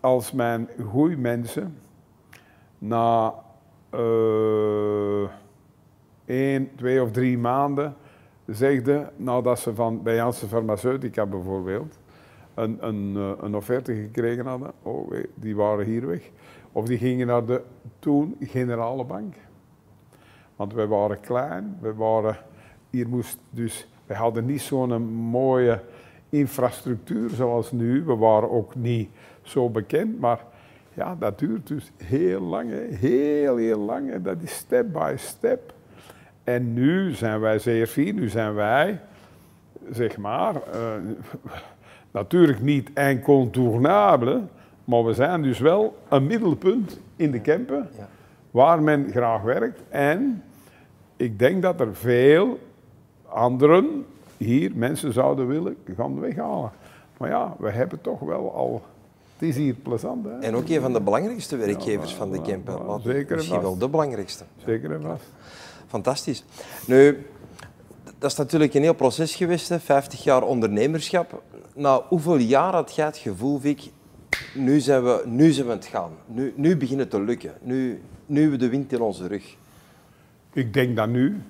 [0.00, 1.78] Als mijn goede mensen
[2.78, 3.34] na
[3.94, 5.28] uh,
[6.24, 7.96] één, twee of drie maanden
[8.46, 11.98] zegden, nadat ze van bij Farmaceutica bijvoorbeeld
[12.54, 16.30] een, een, eh, een offerte gekregen hadden, oh, die waren hier weg.
[16.72, 17.62] Of die gingen naar de
[17.98, 19.34] toen Generale Bank.
[20.56, 22.36] Want wij waren klein, we waren,
[22.90, 25.80] hier moest dus, we hadden niet zo'n mooie
[26.30, 28.04] infrastructuur zoals nu.
[28.04, 29.08] We waren ook niet
[29.42, 30.40] zo bekend, maar
[30.94, 34.22] ja, dat duurt dus heel lang, heel, heel lang.
[34.22, 35.72] Dat is step by step.
[36.44, 39.00] En nu zijn wij zeer fier, nu zijn wij,
[39.90, 40.92] zeg maar, uh,
[42.10, 44.42] natuurlijk niet incontournable,
[44.84, 48.08] maar we zijn dus wel een middelpunt in de Kempen ja.
[48.50, 49.82] waar men graag werkt.
[49.88, 50.42] En
[51.16, 52.58] ik denk dat er veel
[53.26, 54.06] anderen
[54.44, 56.70] hier mensen zouden willen gaan weghalen.
[57.16, 58.82] Maar ja, we hebben toch wel al.
[59.38, 60.24] Het is hier plezant.
[60.24, 60.38] Hè?
[60.38, 62.86] En ook een van de belangrijkste werkgevers ja, van de Kempen.
[62.86, 64.44] Ja, zeker Misschien wel de belangrijkste.
[64.64, 65.24] Zeker en vast.
[65.86, 66.44] Fantastisch.
[66.86, 67.26] Nu,
[68.18, 69.80] dat is natuurlijk een heel proces geweest, hè?
[69.80, 71.42] 50 jaar ondernemerschap.
[71.74, 73.90] Na hoeveel jaar had jij het gevoel, Vic,
[74.54, 76.12] nu zijn we, nu zijn we aan het gaan.
[76.26, 77.52] Nu, nu begint het te lukken.
[77.62, 79.56] Nu, nu hebben we de wind in onze rug.
[80.52, 81.42] Ik denk dat nu.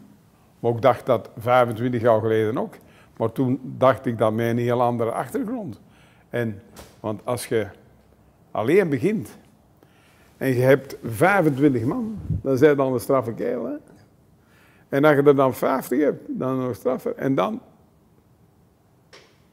[0.61, 2.75] Maar ik dacht dat 25 jaar geleden ook.
[3.17, 5.81] Maar toen dacht ik dat met een heel andere achtergrond.
[6.29, 6.63] En,
[7.01, 7.67] want als je
[8.51, 9.39] alleen begint
[10.37, 13.65] en je hebt 25 man, dan zijn dan een straffe kerel.
[13.65, 13.77] Hè?
[14.89, 17.15] En als je er dan 50 hebt, dan nog straffer.
[17.15, 17.61] En dan,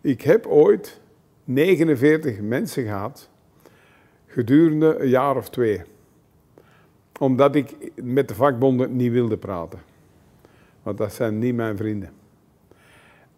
[0.02, 1.02] ik heb ooit
[1.43, 3.30] 49 mensen gehad
[4.26, 5.82] gedurende een jaar of twee.
[7.20, 9.80] Omdat ik met de vakbonden niet wilde praten.
[10.88, 12.10] Want dat zijn niet mijn vrienden.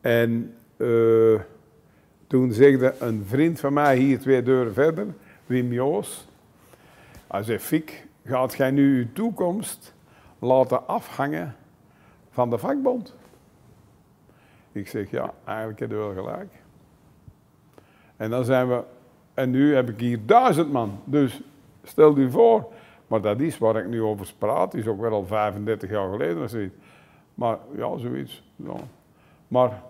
[0.01, 1.39] En uh,
[2.27, 5.07] toen zegde een vriend van mij hier twee deuren verder,
[5.45, 6.27] Wim Joos.
[7.27, 9.93] Hij zei, Fik, gaat jij nu je toekomst
[10.39, 11.55] laten afhangen
[12.29, 13.15] van de vakbond?
[14.71, 16.53] Ik zeg, ja, eigenlijk heb je wel gelijk.
[18.17, 18.83] En dan zijn we,
[19.33, 20.99] en nu heb ik hier duizend man.
[21.03, 21.41] Dus
[21.83, 22.71] stel je voor,
[23.07, 26.43] maar dat is waar ik nu over praat, is ook wel al 35 jaar geleden
[26.43, 26.75] of zoiets.
[27.39, 28.43] Maar ja, zoiets.
[28.55, 28.75] Ja.
[29.47, 29.83] Maar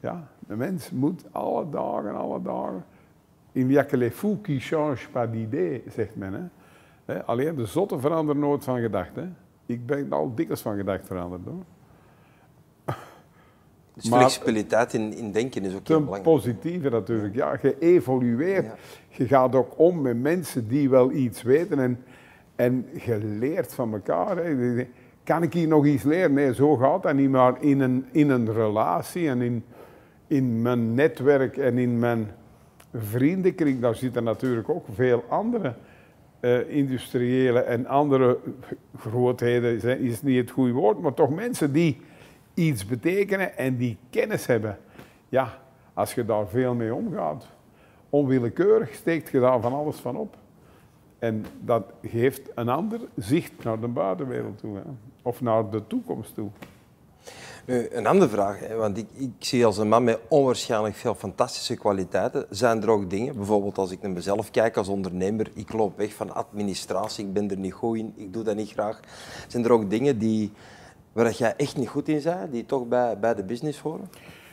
[0.00, 2.84] ja, de mens moet alle dagen, alle dagen.
[3.52, 6.50] In y a que les fous qui changent pas d'idée, zegt men.
[7.04, 7.24] Hè.
[7.24, 9.36] Alleen de zotte veranderen nooit van gedachten.
[9.66, 11.64] Ik ben al dikwijls van gedacht veranderd hoor.
[13.94, 16.22] Dus maar, flexibiliteit in, in denken is ook heel belangrijk.
[16.22, 17.34] positieve natuurlijk.
[17.34, 18.78] Ja, je evolueert.
[19.08, 22.04] Je gaat ook om met mensen die wel iets weten en,
[22.56, 24.36] en je leert van elkaar.
[24.36, 24.86] Hè.
[25.24, 26.32] Kan ik hier nog iets leren?
[26.32, 27.30] Nee, zo gaat dat niet.
[27.30, 29.64] Maar in een, in een relatie en in,
[30.26, 32.30] in mijn netwerk en in mijn
[32.94, 35.74] vriendenkring, daar zitten natuurlijk ook veel andere
[36.40, 38.38] uh, industriële en andere
[38.98, 42.00] grootheden, is niet het goede woord, maar toch mensen die
[42.54, 44.78] iets betekenen en die kennis hebben.
[45.28, 45.58] Ja,
[45.94, 47.46] als je daar veel mee omgaat,
[48.10, 50.36] onwillekeurig steekt je daar van alles van op.
[51.18, 54.82] En dat geeft een ander zicht naar de buitenwereld toe, hè?
[55.22, 56.50] Of naar de toekomst toe.
[57.66, 61.14] Nu, een andere vraag, hè, want ik, ik zie als een man met onwaarschijnlijk veel
[61.14, 62.46] fantastische kwaliteiten.
[62.50, 66.14] Zijn er ook dingen, bijvoorbeeld als ik naar mezelf kijk als ondernemer, ik loop weg
[66.14, 69.00] van administratie, ik ben er niet goed in, ik doe dat niet graag.
[69.48, 70.52] Zijn er ook dingen die,
[71.12, 74.10] waar jij echt niet goed in bent, die toch bij, bij de business horen?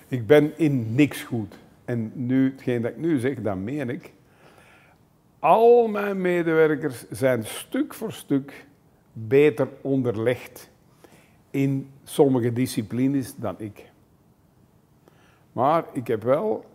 [0.08, 1.55] Ik ben in niks goed.
[1.86, 4.13] En nu, hetgeen dat ik nu zeg, dat meen ik.
[5.39, 8.67] Al mijn medewerkers zijn stuk voor stuk
[9.27, 10.69] beter onderlegd
[11.49, 13.91] in sommige disciplines dan ik.
[15.51, 16.65] Maar ik heb wel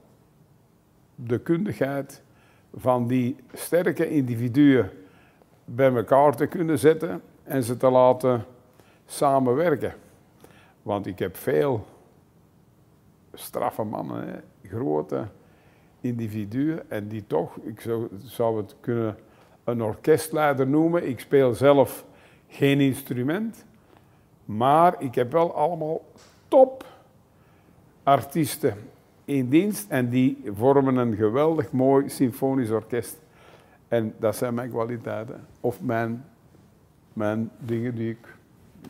[1.15, 2.23] de kundigheid
[2.75, 4.91] van die sterke individuen
[5.65, 8.45] bij elkaar te kunnen zetten en ze te laten
[9.05, 9.95] samenwerken.
[10.83, 11.87] Want ik heb veel
[13.33, 15.29] straffe mannen, grote
[16.01, 19.17] individuen, en die toch, ik zou, zou het kunnen
[19.65, 21.09] een orkestleider noemen.
[21.09, 22.07] Ik speel zelf
[22.55, 23.65] geen instrument,
[24.45, 26.05] maar ik heb wel allemaal
[26.49, 26.87] top
[28.03, 28.77] artiesten
[29.25, 33.17] in dienst en die vormen een geweldig mooi symfonisch orkest.
[33.89, 35.47] En dat zijn mijn kwaliteiten.
[35.61, 36.25] Of mijn,
[37.13, 38.37] mijn dingen die ik,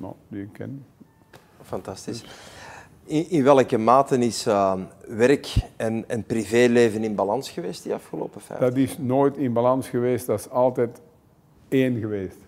[0.00, 0.87] nou, die ik ken.
[1.62, 2.24] Fantastisch.
[3.05, 4.74] In, in welke mate is uh,
[5.09, 9.88] werk en, en privéleven in balans geweest die afgelopen vijf Dat is nooit in balans
[9.88, 11.00] geweest, dat is altijd
[11.68, 12.43] één geweest.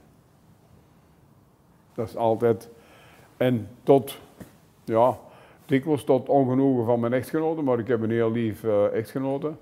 [1.96, 2.68] Dat is altijd.
[3.36, 4.18] En tot,
[4.84, 5.18] ja,
[5.66, 9.52] dikwijls tot ongenoegen van mijn echtgenote, maar ik heb een heel lief uh, echtgenote.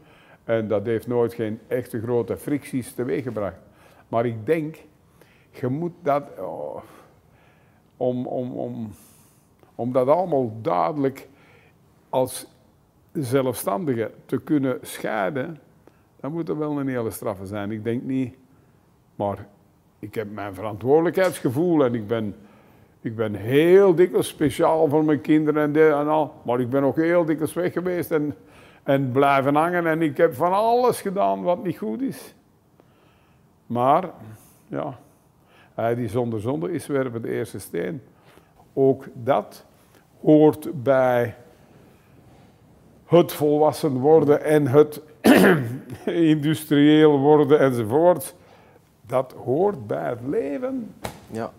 [0.44, 3.58] En dat heeft nooit geen echte grote fricties teweeggebracht.
[4.08, 4.76] Maar ik denk,
[5.50, 6.76] je moet dat, oh,
[7.96, 8.90] om, om, om,
[9.74, 11.28] om dat allemaal duidelijk
[12.08, 12.46] als
[13.12, 15.60] zelfstandige te kunnen scheiden,
[16.20, 17.70] dan moet er wel een hele straffe zijn.
[17.70, 18.34] Ik denk niet,
[19.14, 19.46] maar
[20.04, 22.36] ik heb mijn verantwoordelijkheidsgevoel en ik ben,
[23.00, 26.34] ik ben heel dikwijls speciaal voor mijn kinderen en, de, en al.
[26.42, 28.34] Maar ik ben ook heel dikwijls weg geweest en,
[28.82, 32.34] en blijven hangen en ik heb van alles gedaan wat niet goed is.
[33.66, 34.10] Maar,
[34.66, 34.98] ja,
[35.74, 38.02] hij die zonder zonde is werpen de eerste steen.
[38.72, 39.64] Ook dat
[40.20, 41.36] hoort bij
[43.04, 45.00] het volwassen worden en het
[46.06, 48.34] industrieel worden enzovoort.
[49.06, 50.94] Dat hoort bij het leven.
[51.30, 51.52] Ja,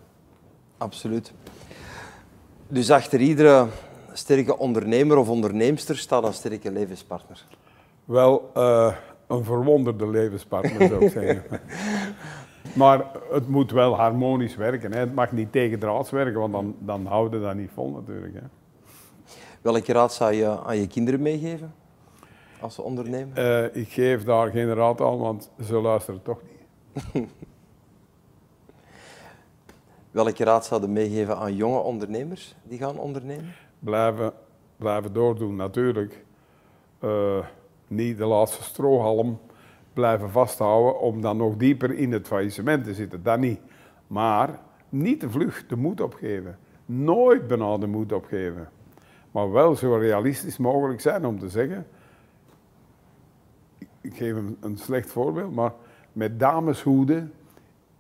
[0.78, 1.34] absoluut.
[2.68, 3.68] Dus achter iedere
[4.14, 7.46] sterke ondernemer of onderneemster staat een sterke levenspartner.
[8.06, 8.96] Wel, uh,
[9.28, 11.44] een verwonderde levenspartner zou ik zeggen.
[12.74, 14.92] Maar het moet wel harmonisch werken.
[14.92, 15.00] Hè.
[15.00, 18.34] Het mag niet tegendraads werken, want dan, dan houden dat niet vol natuurlijk.
[18.34, 18.42] Hè.
[19.62, 21.74] Welke raad zou je aan je kinderen meegeven
[22.60, 23.34] als ze ondernemen?
[23.38, 26.55] Uh, ik geef daar geen raad aan, want ze luisteren toch niet.
[30.12, 33.54] Welke raad zou je meegeven aan jonge ondernemers die gaan ondernemen?
[33.80, 34.34] Blijven,
[34.78, 36.26] blijven doordoen, natuurlijk.
[37.04, 37.46] Uh,
[37.88, 39.40] niet de laatste strohalm
[39.94, 43.24] blijven vasthouden om dan nog dieper in het faillissement te zitten.
[43.24, 43.60] Dat niet.
[44.08, 46.58] Maar niet te vlug de moed opgeven.
[46.86, 48.70] Nooit bijna de moed opgeven.
[49.32, 51.88] Maar wel zo realistisch mogelijk zijn om te zeggen.
[54.02, 55.74] Ik geef een slecht voorbeeld, maar
[56.16, 57.34] met dameshoeden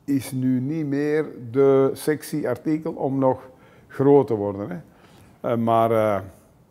[0.03, 3.49] is nu niet meer de sexy artikel om nog
[3.87, 4.69] groot te worden.
[4.69, 5.51] Hè.
[5.51, 6.19] Uh, maar uh,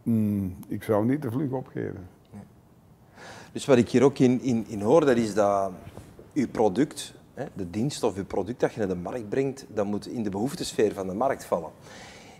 [0.02, 2.08] mm, ik zou niet te vlug opgeven.
[3.52, 5.70] Dus wat ik hier ook in, in, in hoor, dat is dat
[6.32, 9.86] uw product, hè, de dienst of uw product dat je naar de markt brengt, dat
[9.86, 11.70] moet in de behoeftesfeer van de markt vallen.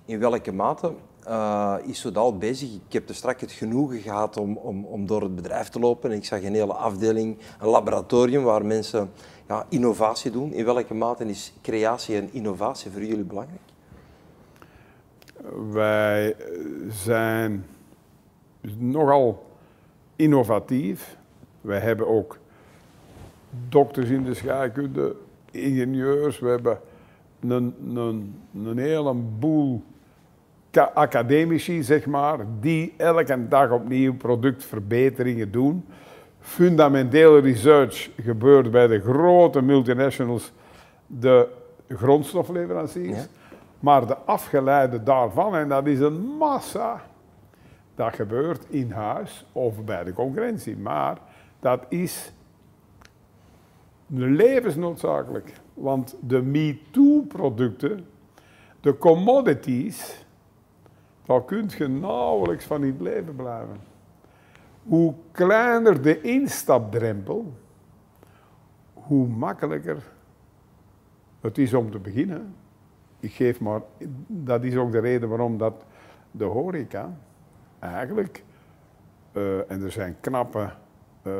[0.05, 0.95] In welke mate
[1.29, 2.69] uh, is Sodal bezig?
[2.75, 6.11] Ik heb er straks het genoegen gehad om, om, om door het bedrijf te lopen.
[6.11, 9.11] En ik zag een hele afdeling, een laboratorium waar mensen
[9.49, 10.53] ja, innovatie doen.
[10.53, 13.61] In welke mate is creatie en innovatie voor jullie belangrijk?
[15.71, 16.37] Wij
[16.89, 17.67] zijn
[18.79, 19.47] nogal
[20.17, 21.17] innovatief.
[21.61, 22.39] Wij hebben ook
[23.69, 25.17] dokters in de scheikunde,
[25.51, 26.39] ingenieurs.
[26.39, 26.81] We hebben
[27.41, 29.83] een, een, een hele boel
[30.81, 35.85] academici, zeg maar, die elke dag opnieuw productverbeteringen doen.
[36.41, 40.53] Fundamentele research gebeurt bij de grote multinationals,
[41.07, 41.49] de
[41.89, 43.27] grondstofleveranciers.
[43.81, 47.03] Maar de afgeleide daarvan, en dat is een massa,
[47.95, 50.77] dat gebeurt in huis of bij de concurrentie.
[50.77, 51.19] Maar
[51.61, 52.33] dat is
[54.07, 55.53] levensnoodzakelijk.
[55.75, 58.07] Want de MeToo-producten,
[58.81, 60.24] de commodities,
[61.27, 63.77] daar kun je nauwelijks van in het leven blijven.
[64.83, 67.53] Hoe kleiner de instapdrempel,
[68.93, 70.03] hoe makkelijker
[71.41, 72.55] het is om te beginnen.
[73.21, 73.81] Ik geef maar,
[74.27, 75.85] dat is ook de reden waarom dat
[76.31, 77.17] de horeca
[77.79, 78.45] eigenlijk,
[79.33, 80.71] uh, en er zijn knappe
[81.27, 81.33] uh,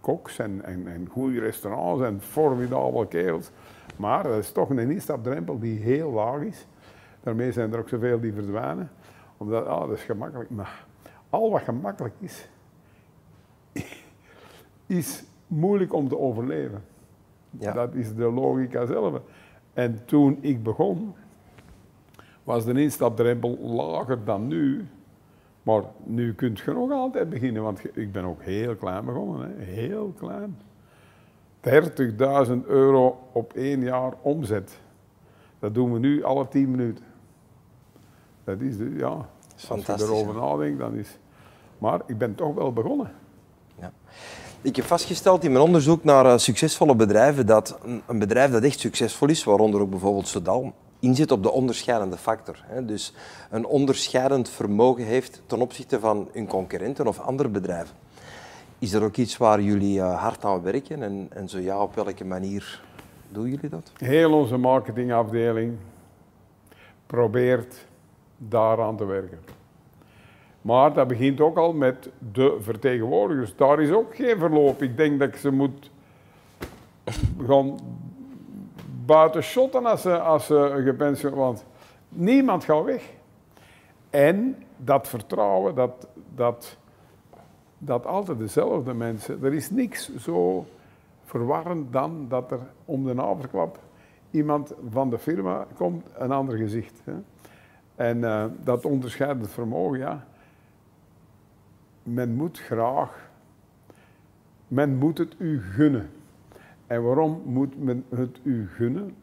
[0.00, 3.50] koks en, en, en goede restaurants en formidabele kerels,
[3.96, 6.66] maar dat is toch een instapdrempel die heel laag is.
[7.22, 8.90] Daarmee zijn er ook zoveel die verdwijnen,
[9.36, 10.50] omdat, ah, dat is gemakkelijk.
[10.50, 10.86] Maar
[11.30, 12.48] al wat gemakkelijk is,
[14.86, 16.84] is moeilijk om te overleven.
[17.50, 17.72] Ja.
[17.72, 19.20] Dat is de logica zelf.
[19.72, 21.14] En toen ik begon,
[22.44, 24.86] was de instapdrempel lager dan nu.
[25.62, 29.50] Maar nu kunt je nog altijd beginnen, want ik ben ook heel klein begonnen.
[29.56, 29.64] Hè.
[29.64, 30.58] Heel klein.
[31.60, 34.80] 30.000 euro op één jaar omzet.
[35.58, 37.04] Dat doen we nu alle 10 minuten.
[38.46, 39.28] Dat is, de, ja,
[39.68, 41.18] als je erover nadenkt, dan is...
[41.78, 43.12] Maar ik ben toch wel begonnen.
[43.80, 43.92] Ja.
[44.60, 48.78] Ik heb vastgesteld in mijn onderzoek naar eh, succesvolle bedrijven dat een bedrijf dat echt
[48.78, 52.56] succesvol is, waaronder ook bijvoorbeeld Sodal, inzet op de onderscheidende factor.
[52.82, 53.14] Dus
[53.50, 57.96] een onderscheidend vermogen heeft ten opzichte van hun concurrenten of andere bedrijven.
[58.78, 61.94] Is er ook iets waar jullie eh, hard aan werken en, en zo ja, op
[61.94, 62.82] welke manier
[63.28, 63.92] doen jullie dat?
[63.96, 65.76] Heel onze marketingafdeling
[67.06, 67.86] probeert
[68.38, 69.38] daaraan te werken.
[70.60, 73.56] Maar dat begint ook al met de vertegenwoordigers.
[73.56, 74.82] Daar is ook geen verloop.
[74.82, 75.90] Ik denk dat ze moet
[77.46, 77.78] gaan
[79.06, 81.64] buiten shotten als ze, als ze gepensioneerd Want
[82.08, 83.12] niemand gaat weg.
[84.10, 86.76] En dat vertrouwen, dat, dat,
[87.78, 89.44] dat altijd dezelfde mensen.
[89.44, 90.66] Er is niks zo
[91.24, 93.78] verwarrend dan dat er om de navelklap
[94.30, 97.00] iemand van de firma komt, een ander gezicht.
[97.04, 97.12] Hè.
[97.96, 100.26] En uh, dat onderscheidend vermogen, ja.
[102.02, 103.28] Men moet graag,
[104.68, 106.10] men moet het u gunnen.
[106.86, 109.14] En waarom moet men het u gunnen?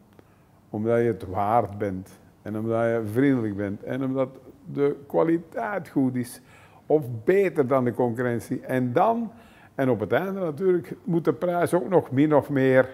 [0.70, 2.20] Omdat je het waard bent.
[2.42, 3.84] En omdat je vriendelijk bent.
[3.84, 4.30] En omdat
[4.74, 6.42] de kwaliteit goed is.
[6.86, 8.60] Of beter dan de concurrentie.
[8.62, 9.32] En dan,
[9.76, 12.90] en op het einde natuurlijk, moet de prijs ook nog min of meer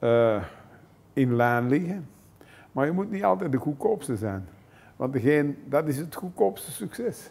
[0.00, 0.42] uh,
[1.12, 2.08] in lijn liggen.
[2.72, 4.48] Maar je moet niet altijd de goedkoopste zijn.
[4.96, 7.30] Want degene, dat is het goedkoopste succes.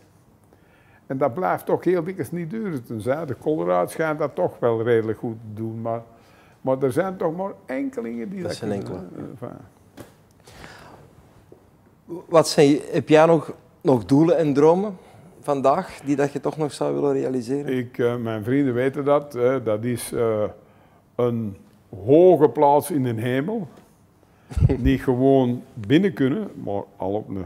[1.07, 2.83] En dat blijft toch heel dikwijls niet duren.
[2.83, 5.81] Tenzij de Colorado schijnt dat toch wel redelijk goed te doen.
[5.81, 6.01] Maar,
[6.61, 8.99] maar er zijn toch maar enkelingen die dat, dat zijn enkele.
[9.41, 9.49] Uh,
[12.25, 14.97] Wat zijn, heb jij nog, nog doelen en dromen
[15.41, 17.77] vandaag die dat je toch nog zou willen realiseren?
[17.77, 19.31] Ik, uh, mijn vrienden weten dat.
[19.63, 20.43] dat is uh,
[21.15, 21.57] een
[22.05, 23.67] hoge plaats in de hemel.
[24.77, 27.45] Niet gewoon binnen kunnen, maar al op een.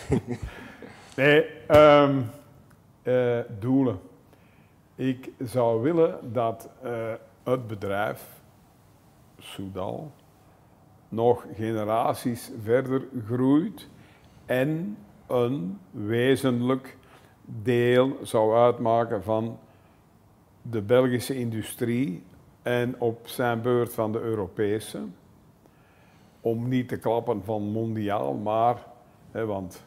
[1.16, 2.30] nee, um,
[3.02, 4.00] uh, doelen.
[4.94, 7.12] Ik zou willen dat uh,
[7.42, 8.40] het bedrijf,
[9.38, 10.12] Soudal,
[11.08, 13.88] nog generaties verder groeit
[14.46, 16.96] en een wezenlijk
[17.44, 19.58] deel zou uitmaken van
[20.62, 22.22] de Belgische industrie
[22.62, 24.98] en op zijn beurt van de Europese
[26.40, 28.86] om niet te klappen van mondiaal, maar,
[29.32, 29.84] want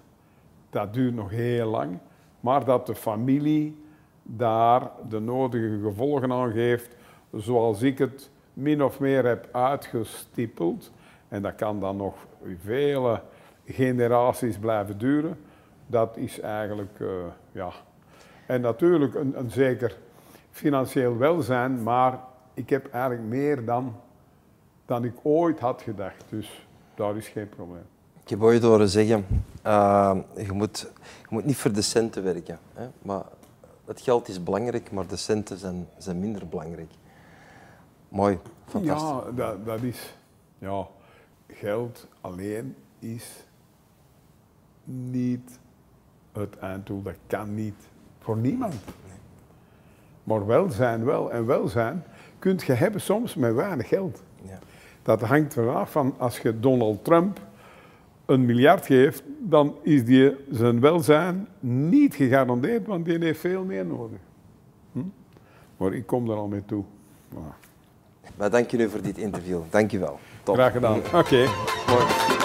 [0.69, 1.97] dat duurt nog heel lang,
[2.39, 3.83] maar dat de familie
[4.23, 6.95] daar de nodige gevolgen aan geeft,
[7.33, 10.91] zoals ik het min of meer heb uitgestippeld.
[11.27, 12.15] En dat kan dan nog
[12.63, 13.21] vele
[13.65, 15.37] generaties blijven duren.
[15.87, 17.09] Dat is eigenlijk, uh,
[17.51, 17.71] ja.
[18.45, 19.97] En natuurlijk een, een zeker
[20.51, 22.19] financieel welzijn, maar
[22.53, 23.95] ik heb eigenlijk meer dan
[24.85, 26.25] dan ik ooit had gedacht.
[26.29, 27.94] Dus daar is geen probleem.
[28.25, 29.25] Ik heb ooit horen zeggen,
[29.65, 32.59] uh, je, moet, je moet niet voor de centen werken.
[32.73, 32.87] Hè?
[33.01, 33.23] Maar
[33.85, 36.91] het geld is belangrijk, maar de centen zijn, zijn minder belangrijk.
[38.09, 39.09] Mooi, fantastisch.
[39.09, 40.15] Ja, dat, dat is...
[40.57, 40.87] Ja,
[41.47, 43.29] geld alleen is
[44.83, 45.59] niet
[46.31, 47.01] het einddoel.
[47.01, 47.81] Dat kan niet
[48.19, 48.75] voor niemand.
[50.23, 51.31] Maar welzijn wel.
[51.31, 52.03] En welzijn
[52.39, 54.21] kun je hebben soms met weinig geld.
[54.41, 54.59] Ja.
[55.01, 57.39] Dat hangt vanaf van als je Donald Trump
[58.25, 63.85] een miljard geeft, dan is die zijn welzijn niet gegarandeerd, want die heeft veel meer
[63.85, 64.19] nodig.
[64.91, 64.99] Hm?
[65.77, 66.83] Maar ik kom er al mee toe.
[67.33, 67.65] Voilà.
[68.37, 69.61] Maar dank nu voor dit interview.
[69.69, 70.19] Dank je wel.
[70.43, 70.97] Graag gedaan.
[71.13, 71.45] Oké.
[71.89, 72.44] Mooi.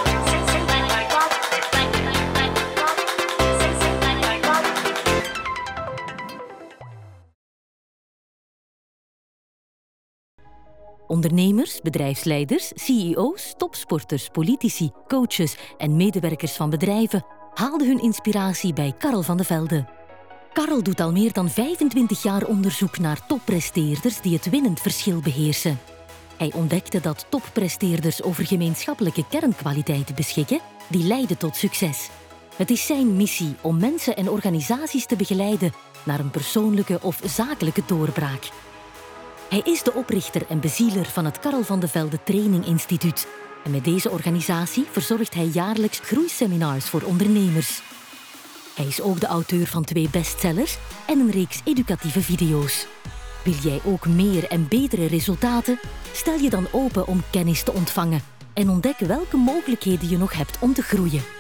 [11.20, 19.22] Ondernemers, bedrijfsleiders, CEO's, topsporters, politici, coaches en medewerkers van bedrijven haalden hun inspiratie bij Karel
[19.22, 19.84] van de Velde.
[20.52, 25.78] Karel doet al meer dan 25 jaar onderzoek naar toppresteerders die het winnend verschil beheersen.
[26.36, 32.08] Hij ontdekte dat toppresteerders over gemeenschappelijke kernkwaliteiten beschikken die leiden tot succes.
[32.56, 35.72] Het is zijn missie om mensen en organisaties te begeleiden
[36.04, 38.48] naar een persoonlijke of zakelijke doorbraak.
[39.50, 43.26] Hij is de oprichter en bezieler van het Karel van de Velde Training Instituut.
[43.64, 47.82] En met deze organisatie verzorgt hij jaarlijks groeiseminars voor ondernemers.
[48.74, 52.86] Hij is ook de auteur van twee bestsellers en een reeks educatieve video's.
[53.44, 55.80] Wil jij ook meer en betere resultaten?
[56.12, 58.22] Stel je dan open om kennis te ontvangen
[58.54, 61.39] en ontdek welke mogelijkheden je nog hebt om te groeien.